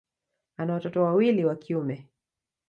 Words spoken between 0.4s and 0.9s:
Ana